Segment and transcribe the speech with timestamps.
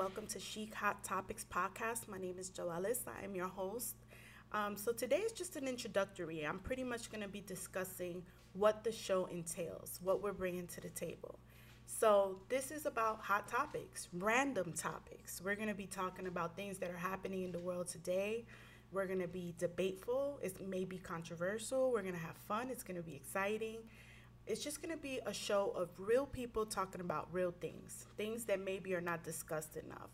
[0.00, 2.08] welcome to Sheek Hot Topics podcast.
[2.08, 3.00] My name is Joellis.
[3.06, 3.96] I am your host.
[4.50, 6.42] Um, so today is just an introductory.
[6.46, 8.22] I'm pretty much going to be discussing
[8.54, 11.38] what the show entails, what we're bringing to the table.
[11.84, 15.42] So this is about hot topics, random topics.
[15.44, 18.46] We're going to be talking about things that are happening in the world today.
[18.92, 20.38] We're going to be debateful.
[20.42, 21.92] It may be controversial.
[21.92, 22.70] We're going to have fun.
[22.70, 23.80] It's going to be exciting
[24.50, 28.44] it's just going to be a show of real people talking about real things, things
[28.46, 30.10] that maybe are not discussed enough.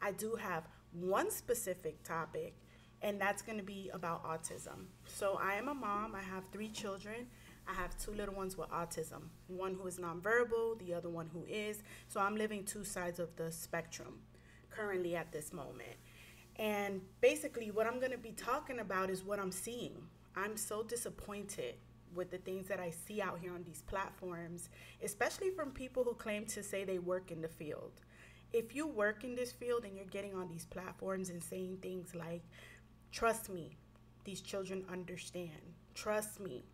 [0.00, 2.54] I do have one specific topic,
[3.02, 4.86] and that's going to be about autism.
[5.04, 7.26] So, I am a mom, I have three children.
[7.66, 11.44] I have two little ones with autism, one who is nonverbal, the other one who
[11.46, 11.82] is.
[12.08, 14.20] So, I'm living two sides of the spectrum
[14.70, 15.96] currently at this moment.
[16.56, 19.96] And basically, what I'm going to be talking about is what I'm seeing.
[20.36, 21.74] I'm so disappointed
[22.14, 24.68] with the things that I see out here on these platforms,
[25.02, 27.92] especially from people who claim to say they work in the field.
[28.52, 32.14] If you work in this field and you're getting on these platforms and saying things
[32.14, 32.42] like,
[33.10, 33.76] trust me,
[34.24, 35.50] these children understand.
[35.94, 36.64] Trust me,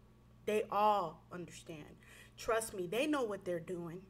[0.47, 1.97] they all understand.
[2.37, 4.01] Trust me, they know what they're doing.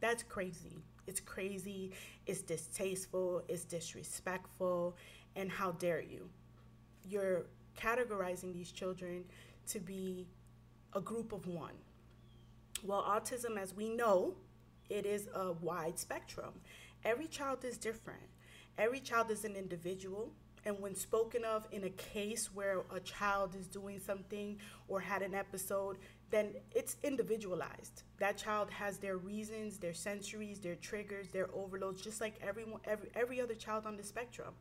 [0.00, 0.82] That's crazy.
[1.06, 1.92] It's crazy,
[2.26, 4.96] it's distasteful, it's disrespectful,
[5.36, 6.28] and how dare you?
[7.06, 7.46] You're
[7.78, 9.24] categorizing these children
[9.68, 10.26] to be
[10.94, 11.74] a group of one.
[12.82, 14.34] Well, autism, as we know,
[14.90, 16.52] it is a wide spectrum.
[17.04, 18.22] Every child is different.
[18.78, 20.32] Every child is an individual.
[20.66, 25.22] And when spoken of in a case where a child is doing something or had
[25.22, 25.98] an episode,
[26.30, 28.02] then it's individualized.
[28.18, 33.08] That child has their reasons, their sensories, their triggers, their overloads, just like everyone, every,
[33.14, 34.54] every other child on the spectrum.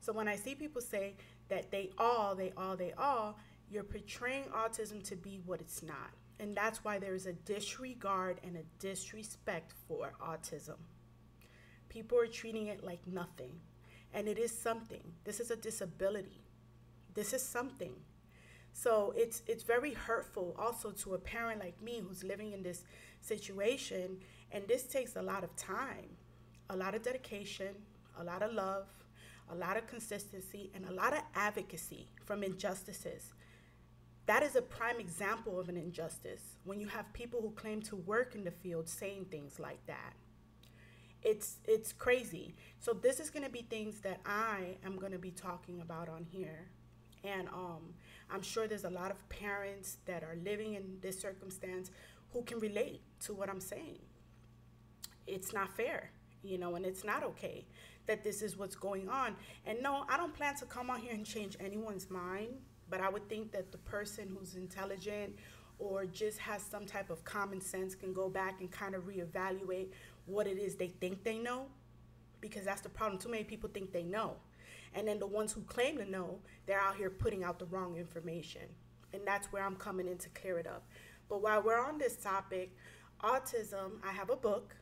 [0.00, 1.14] So when I see people say
[1.48, 3.38] that they all, they all, they all,
[3.70, 6.10] you're portraying autism to be what it's not.
[6.38, 10.76] And that's why there is a disregard and a disrespect for autism.
[11.88, 13.60] People are treating it like nothing.
[14.12, 15.02] And it is something.
[15.24, 16.44] This is a disability.
[17.14, 17.94] This is something.
[18.72, 22.84] So it's it's very hurtful also to a parent like me who's living in this
[23.22, 24.18] situation
[24.52, 26.10] and this takes a lot of time,
[26.68, 27.74] a lot of dedication,
[28.18, 28.86] a lot of love,
[29.50, 33.32] a lot of consistency and a lot of advocacy from injustices
[34.26, 37.96] that is a prime example of an injustice when you have people who claim to
[37.96, 40.14] work in the field saying things like that.
[41.22, 42.54] It's it's crazy.
[42.78, 46.08] So this is going to be things that I am going to be talking about
[46.08, 46.68] on here.
[47.24, 47.94] And um,
[48.30, 51.90] I'm sure there's a lot of parents that are living in this circumstance
[52.32, 53.98] who can relate to what I'm saying.
[55.26, 56.10] It's not fair,
[56.42, 57.66] you know, and it's not okay
[58.06, 59.34] that this is what's going on.
[59.64, 63.08] And no, I don't plan to come out here and change anyone's mind but I
[63.08, 65.36] would think that the person who's intelligent
[65.78, 69.88] or just has some type of common sense can go back and kind of reevaluate
[70.26, 71.66] what it is they think they know.
[72.40, 73.18] Because that's the problem.
[73.18, 74.34] Too many people think they know.
[74.94, 77.96] And then the ones who claim to know, they're out here putting out the wrong
[77.96, 78.62] information.
[79.12, 80.86] And that's where I'm coming in to clear it up.
[81.28, 82.74] But while we're on this topic,
[83.22, 84.76] autism, I have a book.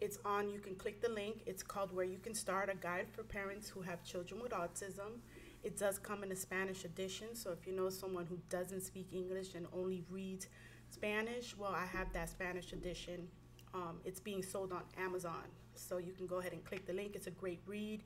[0.00, 1.42] It's on, you can click the link.
[1.46, 5.20] It's called Where You Can Start A Guide for Parents Who Have Children with Autism.
[5.62, 9.08] It does come in a Spanish edition, so if you know someone who doesn't speak
[9.12, 10.48] English and only reads
[10.90, 13.28] Spanish, well, I have that Spanish edition.
[13.72, 17.14] Um, it's being sold on Amazon, so you can go ahead and click the link.
[17.14, 18.02] It's a great read.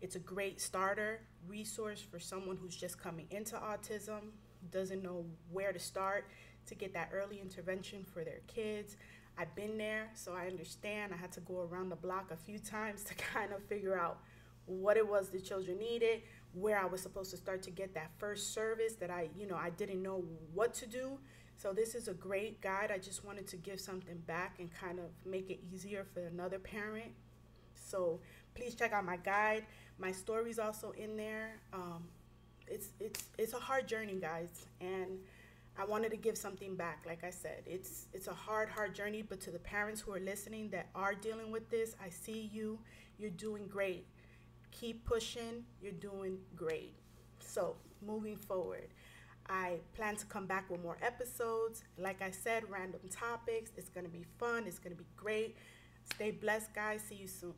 [0.00, 4.30] It's a great starter resource for someone who's just coming into autism,
[4.70, 6.26] doesn't know where to start
[6.66, 8.96] to get that early intervention for their kids.
[9.36, 11.12] I've been there, so I understand.
[11.12, 14.20] I had to go around the block a few times to kind of figure out
[14.66, 16.22] what it was the children needed,
[16.52, 19.56] where I was supposed to start to get that first service that I, you know,
[19.56, 21.18] I didn't know what to do.
[21.56, 22.90] So this is a great guide.
[22.90, 26.58] I just wanted to give something back and kind of make it easier for another
[26.58, 27.12] parent.
[27.74, 28.20] So
[28.54, 29.64] please check out my guide.
[29.98, 31.60] My story's also in there.
[31.72, 32.04] Um,
[32.66, 35.18] it's it's it's a hard journey, guys, and
[35.78, 37.04] I wanted to give something back.
[37.06, 39.22] Like I said, it's it's a hard, hard journey.
[39.22, 42.78] But to the parents who are listening that are dealing with this, I see you.
[43.18, 44.06] You're doing great
[44.70, 45.64] keep pushing.
[45.82, 46.94] You're doing great.
[47.40, 47.76] So,
[48.06, 48.88] moving forward,
[49.48, 51.82] I plan to come back with more episodes.
[51.98, 53.72] Like I said, random topics.
[53.76, 54.64] It's going to be fun.
[54.66, 55.56] It's going to be great.
[56.14, 57.02] Stay blessed, guys.
[57.08, 57.54] See you soon.